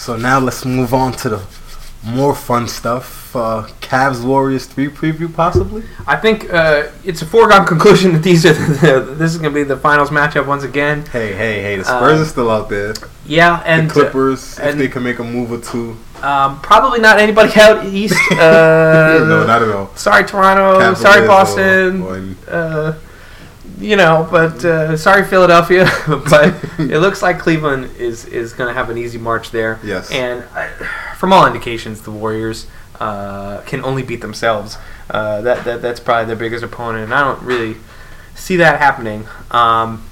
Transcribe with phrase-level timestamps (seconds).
[0.00, 1.42] So now let's move on to the
[2.02, 3.36] more fun stuff.
[3.36, 5.82] Uh, Cavs Warriors three preview possibly.
[6.06, 9.54] I think uh, it's a foregone conclusion that these are the, this is going to
[9.54, 11.04] be the finals matchup once again.
[11.06, 11.76] Hey, hey, hey!
[11.76, 12.94] The Spurs Uh, are still out there.
[13.26, 15.96] Yeah, and the Clippers, if and- they can make a move or two.
[16.22, 18.16] um, probably not anybody out east.
[18.32, 19.94] Uh, no, not at all.
[19.96, 20.94] Sorry, Toronto.
[20.94, 22.02] Sorry, or- Boston.
[22.02, 22.94] or- uh,
[23.80, 25.88] you know, but uh, sorry, Philadelphia.
[26.06, 29.80] but it looks like Cleveland is is going to have an easy march there.
[29.82, 30.10] Yes.
[30.10, 30.68] And I,
[31.16, 32.66] from all indications, the Warriors
[33.00, 34.76] uh, can only beat themselves.
[35.08, 37.76] Uh, that, that that's probably their biggest opponent, and I don't really
[38.34, 39.26] see that happening.
[39.50, 40.06] Um,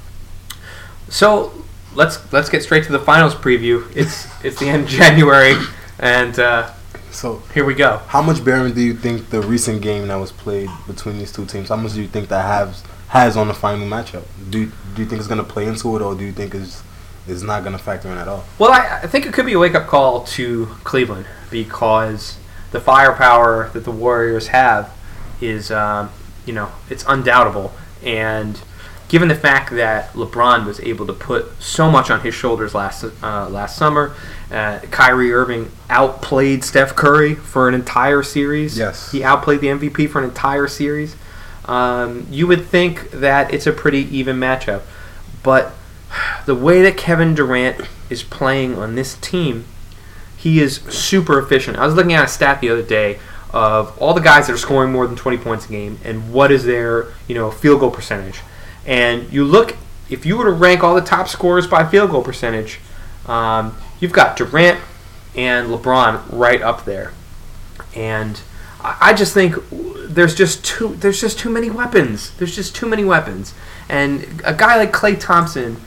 [1.08, 1.52] so
[1.94, 3.90] let's let's get straight to the finals preview.
[3.94, 5.54] It's it's the end of January,
[5.98, 6.72] and uh,
[7.10, 7.98] so, here we go.
[8.06, 11.46] how much bearing do you think the recent game that was played between these two
[11.46, 11.68] teams?
[11.68, 14.24] How much do you think that has has on the final matchup?
[14.50, 16.54] Do you, do you think it's going to play into it, or do you think
[16.54, 16.82] it's
[17.26, 18.44] it's not going to factor in at all?
[18.58, 22.38] Well, I, I think it could be a wake up call to Cleveland because
[22.70, 24.94] the firepower that the Warriors have
[25.40, 26.10] is, um,
[26.46, 27.72] you know, it's undoubtable.
[28.02, 28.60] And
[29.08, 33.04] given the fact that LeBron was able to put so much on his shoulders last
[33.22, 34.14] uh, last summer,
[34.50, 38.78] uh, Kyrie Irving outplayed Steph Curry for an entire series.
[38.78, 39.12] Yes.
[39.12, 41.16] he outplayed the MVP for an entire series.
[41.68, 44.82] Um, you would think that it's a pretty even matchup,
[45.42, 45.74] but
[46.46, 49.66] the way that Kevin Durant is playing on this team,
[50.36, 51.76] he is super efficient.
[51.76, 53.18] I was looking at a stat the other day
[53.50, 56.50] of all the guys that are scoring more than 20 points a game and what
[56.52, 58.40] is their, you know, field goal percentage.
[58.86, 59.76] And you look
[60.08, 62.80] if you were to rank all the top scorers by field goal percentage,
[63.26, 64.80] um, you've got Durant
[65.36, 67.12] and LeBron right up there.
[67.94, 68.40] And
[68.80, 69.54] I I just think
[70.18, 72.32] there's just too there's just too many weapons.
[72.38, 73.54] There's just too many weapons.
[73.88, 75.80] And a guy like Klay Thompson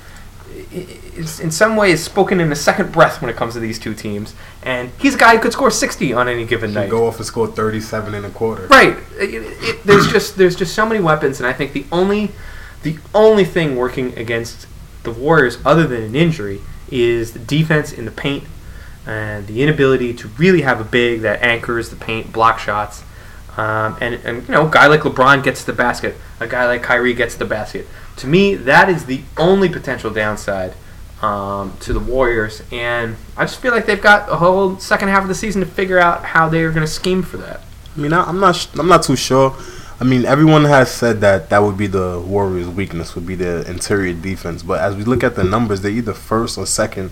[0.72, 3.78] is in some ways is spoken in a second breath when it comes to these
[3.78, 4.34] two teams.
[4.64, 6.90] And he's a guy who could score 60 on any given He night.
[6.90, 8.68] go off and score 37 in a quarter.
[8.68, 8.98] Right.
[9.20, 12.32] It, it, there's just there's just so many weapons, and I think the only
[12.84, 14.68] the only thing working against
[15.04, 18.44] the Warriors, other than an injury, is the defense in the paint
[19.06, 23.04] and the inability to really have a big that anchors the paint, block shots.
[23.58, 26.84] Um, and, and you know, a guy like LeBron gets the basket, a guy like
[26.84, 27.88] Kyrie gets the basket.
[28.18, 30.74] To me, that is the only potential downside
[31.22, 35.22] um, to the Warriors, and I just feel like they've got a whole second half
[35.24, 37.62] of the season to figure out how they are going to scheme for that.
[37.96, 38.68] I mean, I, I'm not.
[38.80, 39.56] I'm not too sure.
[40.00, 43.62] I mean, everyone has said that that would be the Warriors' weakness would be their
[43.68, 44.64] interior defense.
[44.64, 47.12] But as we look at the numbers, they're either first or second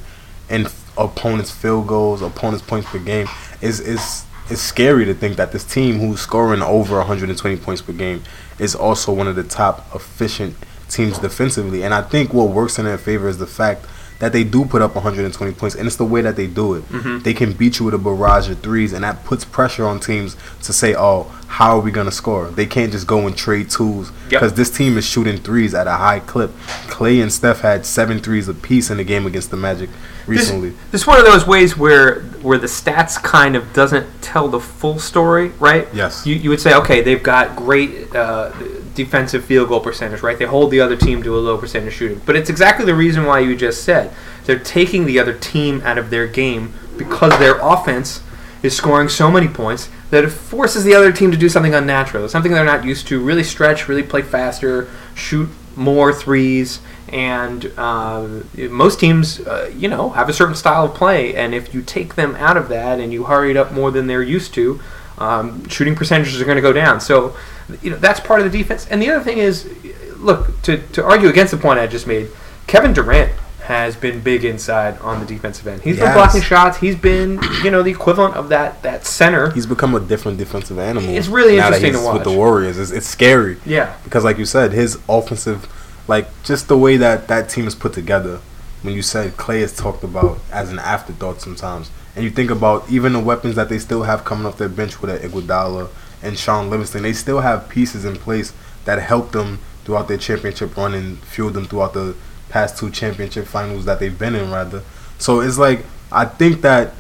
[0.50, 0.68] in
[0.98, 3.28] opponents' field goals, opponents' points per game.
[3.62, 7.94] Is is it's scary to think that this team who's scoring over 120 points per
[7.94, 8.24] game
[8.58, 10.56] is also one of the top efficient
[10.90, 11.84] teams defensively.
[11.84, 13.86] And I think what works in their favor is the fact
[14.20, 16.92] that they do put up 120 points, and it's the way that they do it.
[16.92, 17.24] Mhm.
[17.24, 20.36] They can beat you with a barrage of threes, and that puts pressure on teams
[20.64, 24.12] to say, "Oh, how are we gonna score?" They can't just go and trade tools
[24.30, 24.42] Yep.
[24.42, 26.52] because this team is shooting threes at a high clip.
[26.88, 29.90] Klay and Steph had seven threes apiece in the game against the Magic
[30.28, 30.70] recently.
[30.70, 34.48] This, this is one of those ways where where the stats kind of doesn't tell
[34.48, 35.88] the full story, right?
[35.94, 36.26] Yes.
[36.26, 38.52] You, you would say, okay, they've got great uh,
[38.96, 40.38] defensive field goal percentage, right?
[40.38, 42.22] They hold the other team to a low percentage shooting.
[42.26, 44.14] But it's exactly the reason why you just said.
[44.46, 48.22] They're taking the other team out of their game because their offense
[48.62, 52.52] is scoring so many points that forces the other team to do something unnatural, something
[52.52, 53.20] they're not used to.
[53.20, 60.10] Really stretch, really play faster, shoot more threes, and uh, most teams, uh, you know,
[60.10, 61.36] have a certain style of play.
[61.36, 64.08] And if you take them out of that and you hurry it up more than
[64.08, 64.80] they're used to,
[65.18, 67.00] um, shooting percentages are going to go down.
[67.00, 67.36] So,
[67.82, 68.88] you know, that's part of the defense.
[68.88, 69.70] And the other thing is,
[70.18, 72.30] look, to, to argue against the point I just made,
[72.68, 73.32] Kevin Durant
[73.70, 75.84] has been big inside on the defensive end.
[75.84, 76.80] He's been blocking shots.
[76.80, 79.52] He's been, you know, the equivalent of that that center.
[79.52, 81.08] He's become a different defensive animal.
[81.08, 82.38] It's really interesting to he's With the watch.
[82.38, 83.58] Warriors, it's, it's scary.
[83.68, 83.96] Yeah.
[84.04, 85.72] because like you said, his offensive,
[86.08, 88.42] like just the way that that team is put together.
[88.82, 92.90] When you said Klay is talked about as an afterthought sometimes, and you think about
[92.90, 95.90] even the weapons that they still have coming off their bench with Iguodala
[96.24, 98.52] and Shaun Livingston, they still have pieces in place
[98.86, 102.16] that help them throughout their championship run and fuel them throughout the
[102.50, 104.84] past two championship finals that they've been in rather.
[105.18, 106.94] So it's like I think that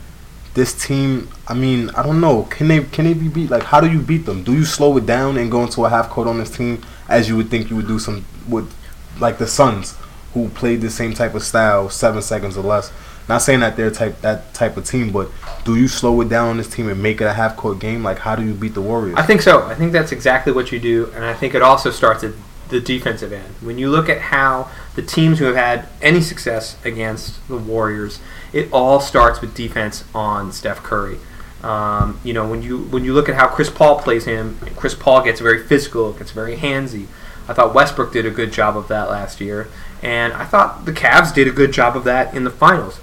[0.53, 2.43] this team I mean, I don't know.
[2.43, 3.49] Can they can they be beat?
[3.49, 4.43] Like how do you beat them?
[4.43, 7.27] Do you slow it down and go into a half court on this team as
[7.27, 8.71] you would think you would do some with
[9.19, 9.97] like the Suns
[10.33, 12.91] who played the same type of style, seven seconds or less.
[13.27, 15.29] Not saying that they're type that type of team, but
[15.63, 18.03] do you slow it down on this team and make it a half court game?
[18.03, 19.15] Like how do you beat the Warriors?
[19.17, 19.63] I think so.
[19.67, 22.33] I think that's exactly what you do, and I think it also starts at
[22.69, 23.55] the defensive end.
[23.61, 24.69] When you look at how
[24.99, 28.19] the teams who have had any success against the Warriors,
[28.51, 31.17] it all starts with defense on Steph Curry.
[31.63, 34.95] Um, you know, when you when you look at how Chris Paul plays him, Chris
[34.95, 37.07] Paul gets very physical, gets very handsy.
[37.47, 39.69] I thought Westbrook did a good job of that last year,
[40.03, 42.99] and I thought the Cavs did a good job of that in the finals.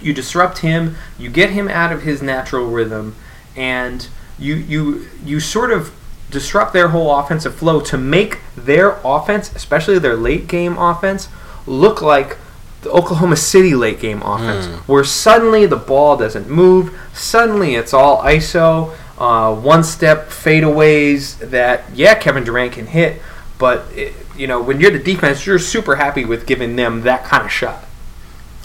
[0.00, 3.16] You disrupt him, you get him out of his natural rhythm,
[3.56, 4.06] and
[4.38, 5.92] you you you sort of
[6.34, 11.28] disrupt their whole offensive flow to make their offense, especially their late game offense,
[11.66, 12.36] look like
[12.82, 14.76] the Oklahoma City late game offense, Mm.
[14.86, 21.84] where suddenly the ball doesn't move, suddenly it's all ISO, uh, one step fadeaways that,
[21.94, 23.22] yeah, Kevin Durant can hit,
[23.58, 27.24] but, it, you know, when you're the defense, you're super happy with giving them that
[27.24, 27.84] kind of shot.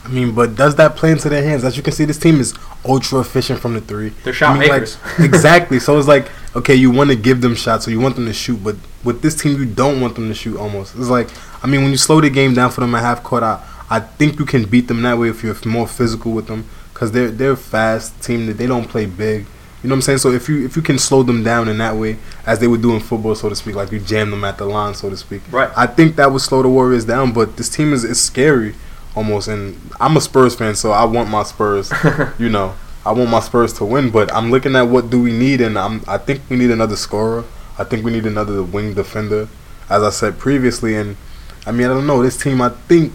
[0.04, 1.64] I mean, but does that play into their hands?
[1.64, 4.10] As you can see, this team is ultra efficient from the three.
[4.24, 4.98] They're shot I mean, like, makers.
[5.20, 5.80] exactly.
[5.80, 6.26] So it's like,
[6.56, 9.22] okay, you want to give them shots, so you want them to shoot, but with
[9.22, 10.58] this team, you don't want them to shoot.
[10.58, 11.30] Almost, it's like,
[11.64, 14.00] I mean, when you slow the game down for them at half court, I, I
[14.00, 17.32] think you can beat them that way if you're more physical with them, because they're
[17.32, 19.46] they're a fast team that they don't play big.
[19.82, 20.18] You know what I'm saying?
[20.18, 22.82] So if you if you can slow them down in that way, as they would
[22.82, 25.16] do in football, so to speak, like you jam them at the line, so to
[25.16, 25.42] speak.
[25.52, 25.72] Right.
[25.78, 28.76] I think that would slow the Warriors down, but this team is, is scary
[29.16, 29.48] almost.
[29.48, 31.92] And I'm a Spurs fan, so I want my Spurs.
[32.40, 32.76] you know,
[33.06, 34.10] I want my Spurs to win.
[34.10, 36.96] But I'm looking at what do we need, and I'm I think we need another
[36.96, 37.46] scorer.
[37.78, 39.48] I think we need another wing defender,
[39.90, 40.96] as I said previously.
[40.96, 41.18] And
[41.66, 42.62] I mean, I don't know this team.
[42.62, 43.14] I think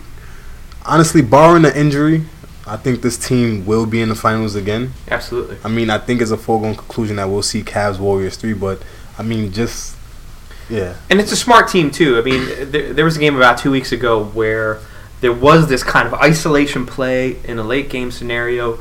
[0.86, 2.24] honestly, barring the injury,
[2.66, 4.92] I think this team will be in the finals again.
[5.10, 5.58] Absolutely.
[5.64, 8.54] I mean, I think it's a foregone conclusion that we'll see Cavs Warriors three.
[8.54, 8.82] But
[9.18, 9.96] I mean, just
[10.70, 10.96] yeah.
[11.10, 12.18] And it's a smart team too.
[12.18, 14.80] I mean, there, there was a game about two weeks ago where
[15.20, 18.78] there was this kind of isolation play in a late game scenario.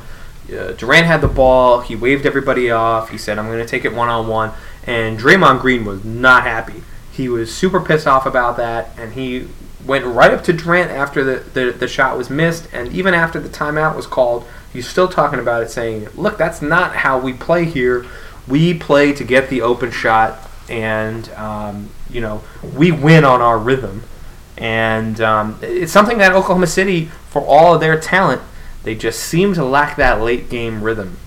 [0.48, 1.82] Uh, Durant had the ball.
[1.82, 3.10] He waved everybody off.
[3.10, 4.52] He said, "I'm going to take it one on one."
[4.86, 6.84] And Draymond Green was not happy.
[7.12, 9.48] He was super pissed off about that, and he
[9.86, 13.40] went right up to Durant after the, the, the shot was missed, and even after
[13.40, 17.34] the timeout was called, he's still talking about it, saying, "Look, that's not how we
[17.34, 18.06] play here.
[18.48, 22.44] We play to get the open shot, and um, you know
[22.76, 24.04] we win on our rhythm."
[24.58, 28.42] And um, it's something that Oklahoma City, for all of their talent,
[28.84, 31.18] they just seem to lack that late game rhythm.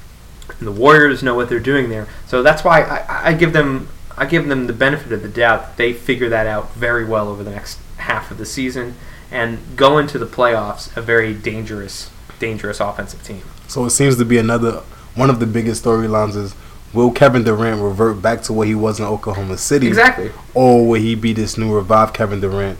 [0.58, 3.88] And the Warriors know what they're doing there, so that's why I, I give them
[4.16, 7.28] I give them the benefit of the doubt that they figure that out very well
[7.28, 8.94] over the next half of the season
[9.30, 13.42] and go into the playoffs a very dangerous dangerous offensive team.
[13.68, 14.82] So it seems to be another
[15.14, 16.54] one of the biggest storylines is
[16.94, 20.30] will Kevin Durant revert back to what he was in Oklahoma City, Exactly.
[20.54, 22.78] or will he be this new revived Kevin Durant?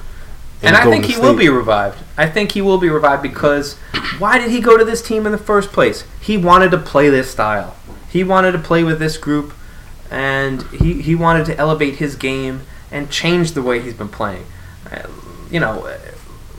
[0.63, 1.23] And I think he State?
[1.23, 1.99] will be revived.
[2.17, 3.75] I think he will be revived because
[4.19, 6.05] why did he go to this team in the first place?
[6.21, 7.77] He wanted to play this style.
[8.09, 9.53] He wanted to play with this group,
[10.11, 14.47] and he, he wanted to elevate his game and change the way he's been playing.
[14.91, 15.03] Uh,
[15.51, 15.87] you know,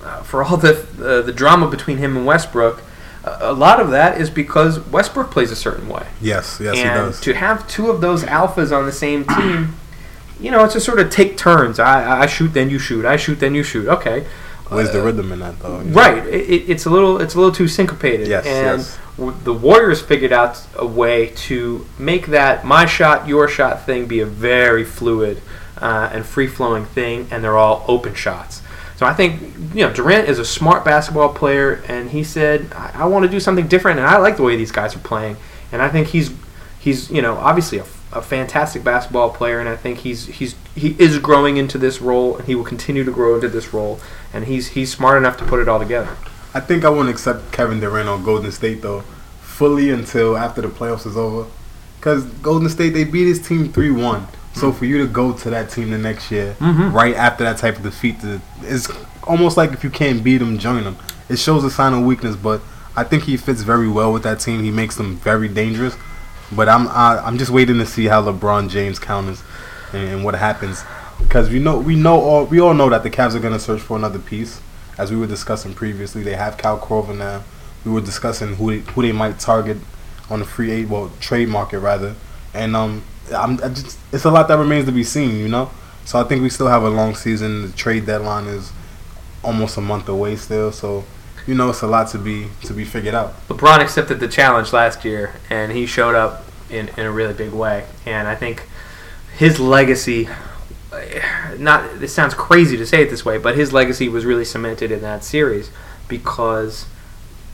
[0.04, 2.84] uh, for all the uh, the drama between him and Westbrook,
[3.24, 6.06] a a lot of that is because Westbrook plays a certain way.
[6.22, 7.20] Yes, yes, he does.
[7.22, 9.76] to have two of those alphas on the same team,
[10.40, 11.80] you know, it's a sort of take turns.
[11.80, 13.06] I, I shoot, then you shoot.
[13.06, 13.88] I shoot, then you shoot.
[13.88, 14.26] Okay,
[14.70, 15.80] Where's the uh, rhythm in that though?
[15.80, 16.26] right.
[16.28, 18.28] It, it- it's a little it's a little too syncopated.
[18.28, 18.98] Yes, and yes.
[19.18, 24.08] w- the Warriors figured out a way to make that my shot, your shot thing
[24.08, 25.42] be a very fluid
[25.80, 28.62] uh, and free flowing thing, and they're all open shots.
[28.98, 29.42] So I think
[29.76, 33.32] you know Durant is a smart basketball player, and he said, "I, I want to
[33.32, 35.38] do something different, and I like the way these guys are playing."
[35.72, 36.32] And I think he's
[36.80, 40.96] he's you know obviously a, a fantastic basketball player, and I think he's he's he
[41.00, 44.00] is growing into this role, and he will continue to grow into this role,
[44.34, 46.16] and he's he's smart enough to put it all together.
[46.54, 49.02] I think I won't accept Kevin Durant on Golden State though,
[49.42, 51.48] fully until after the playoffs is over.
[52.00, 54.28] Because Golden State they beat his team three one.
[54.54, 56.92] So for you to go to that team the next year, Mhm.
[56.92, 58.88] right after that type of defeat, to, it's
[59.24, 60.96] almost like if you can't beat them, join them.
[61.30, 62.62] It shows a sign of weakness, but
[62.96, 64.64] I think he fits very well with that team.
[64.64, 65.96] He makes them very dangerous.
[66.52, 69.44] But I'm I, I'm just waiting to see how LeBron James counters
[69.94, 70.84] and, and what happens
[71.20, 73.82] because we know we know all we all know that the Cavs are gonna search
[73.82, 74.62] for another piece.
[74.98, 77.44] As we were discussing previously, they have Kyle Korver now.
[77.86, 79.78] We were discussing who they, who they might target
[80.30, 82.16] on the free aid well trade market rather,
[82.54, 85.70] and um I'm I just it's a lot that remains to be seen, you know.
[86.06, 87.64] So I think we still have a long season.
[87.64, 88.72] The trade deadline is
[89.44, 91.04] almost a month away still, so
[91.48, 93.34] you know it's a lot to be to be figured out.
[93.48, 97.52] LeBron accepted the challenge last year, and he showed up in, in a really big
[97.52, 97.86] way.
[98.06, 98.68] And I think
[99.38, 100.28] his legacy,
[101.58, 104.92] not this sounds crazy to say it this way, but his legacy was really cemented
[104.92, 105.72] in that series
[106.08, 106.86] because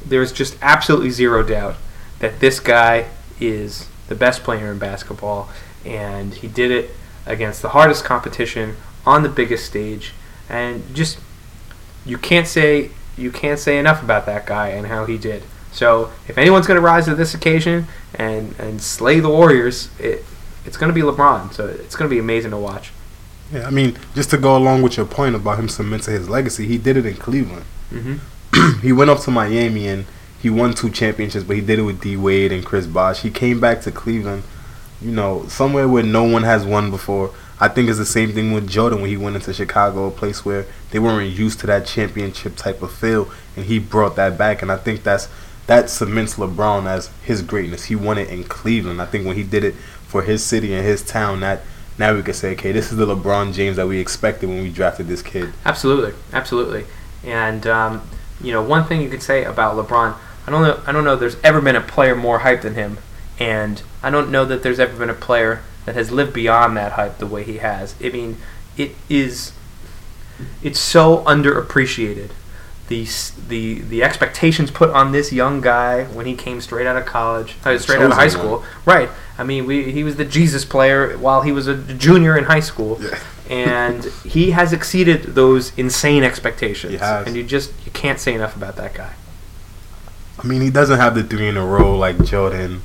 [0.04, 1.76] there's just absolutely zero doubt
[2.20, 3.08] that this guy
[3.40, 5.50] is the best player in basketball,
[5.86, 6.92] and he did it
[7.26, 10.14] against the hardest competition on the biggest stage,
[10.50, 11.20] and just
[12.06, 15.44] you can't say you can't say enough about that guy and how he did.
[15.72, 20.24] So if anyone's going to rise to this occasion and and slay the Warriors, it
[20.66, 21.54] it's going to be LeBron.
[21.54, 22.92] So it's going to be amazing to watch.
[23.52, 26.66] Yeah, I mean, just to go along with your point about him cementing his legacy,
[26.66, 27.66] he did it in Cleveland.
[27.90, 28.16] hmm
[28.82, 30.06] he went up to Miami and
[30.40, 33.22] he won two championships, but he did it with D Wade and Chris Bosh.
[33.22, 34.44] He came back to Cleveland,
[35.02, 37.34] you know, somewhere where no one has won before.
[37.64, 40.44] I think it's the same thing with Jordan when he went into Chicago, a place
[40.44, 44.62] where they weren't used to that championship type of feel, and he brought that back.
[44.62, 45.30] And I think that's
[45.68, 47.86] that cements LeBron as his greatness.
[47.86, 49.02] He won it in Cleveland.
[49.02, 51.62] I think when he did it for his city and his town, that
[51.98, 54.70] now we can say, okay, this is the LeBron James that we expected when we
[54.70, 55.54] drafted this kid.
[55.64, 56.84] Absolutely, absolutely.
[57.24, 58.06] And um,
[58.42, 61.16] you know, one thing you could say about LeBron, I don't know, I don't know.
[61.16, 62.98] There's ever been a player more hyped than him,
[63.40, 66.94] and I don't know that there's ever been a player that has lived beyond that
[66.94, 67.96] hype the way he has.
[68.04, 68.38] I mean,
[68.78, 69.54] it is,
[70.62, 72.32] it's so underappreciated.
[72.90, 73.08] The
[73.48, 77.56] the the expectations put on this young guy when he came straight out of college,
[77.64, 79.10] uh, straight out of high school, right?
[79.38, 82.60] I mean, we, he was the Jesus player while he was a junior in high
[82.60, 83.18] school Yeah.
[83.50, 86.92] and he has exceeded those insane expectations.
[86.92, 87.26] He has.
[87.26, 89.14] And you just you can't say enough about that guy.
[90.38, 92.82] I mean, he doesn't have the three in a row like Jordan.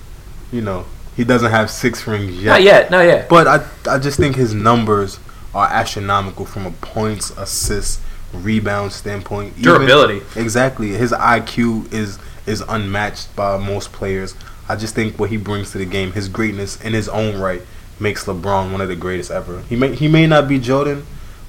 [0.53, 0.87] You know,
[1.19, 2.51] he doesn't have six rings yet.
[2.53, 3.29] Not yet, not yet.
[3.29, 5.19] But I, I just think his numbers
[5.53, 8.01] are astronomical from a points, assists,
[8.33, 9.55] rebound standpoint.
[9.59, 10.23] Even- Durability.
[10.37, 10.91] exactly.
[10.91, 14.37] His IQ is is unmatched by most players.
[14.69, 17.63] I just think what he brings to the game, his greatness in his own right,
[17.99, 19.63] makes LeBron one of the greatest ever.
[19.63, 21.05] He may he may not be Jordan,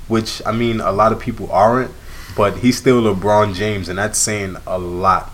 [0.08, 1.92] which I mean a lot of people aren't,
[2.36, 5.32] but he's still LeBron James, and that's saying a lot,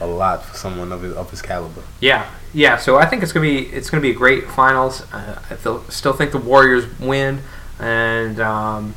[0.00, 1.82] a lot for someone of his of his caliber.
[2.00, 2.76] Yeah, yeah.
[2.76, 5.02] So I think it's gonna be it's gonna be a great finals.
[5.12, 7.40] Uh, I feel, still think the Warriors win,
[7.78, 8.94] and um,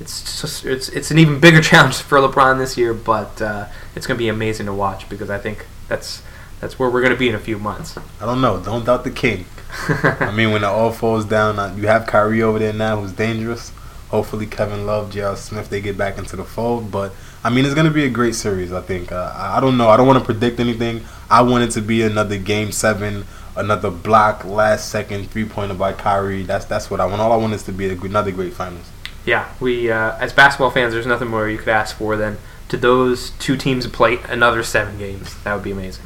[0.00, 2.94] it's just it's it's an even bigger challenge for LeBron this year.
[2.94, 6.22] But uh, it's gonna be amazing to watch because I think that's
[6.60, 7.96] that's where we're gonna be in a few months.
[8.20, 8.60] I don't know.
[8.60, 9.46] Don't doubt the king.
[9.88, 13.12] I mean, when it all falls down, uh, you have Kyrie over there now, who's
[13.12, 13.72] dangerous.
[14.14, 15.34] Hopefully, Kevin Love, J.R.
[15.34, 16.92] Smith, they get back into the fold.
[16.92, 18.72] But I mean, it's gonna be a great series.
[18.72, 19.10] I think.
[19.10, 19.88] Uh, I don't know.
[19.88, 21.04] I don't want to predict anything.
[21.28, 23.24] I want it to be another Game Seven,
[23.56, 26.44] another block, last second three pointer by Kyrie.
[26.44, 27.20] That's that's what I want.
[27.20, 28.88] All I want is to be another great finals.
[29.26, 32.76] Yeah, we uh, as basketball fans, there's nothing more you could ask for than to
[32.76, 35.42] those two teams play another seven games.
[35.42, 36.04] That would be amazing.